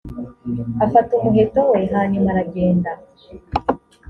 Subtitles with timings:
[0.85, 2.91] afata umuheto we hanyuma aragenda